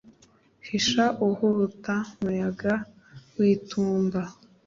[0.67, 2.73] Hisha uhuhuta wa muyaga
[3.37, 4.21] witumba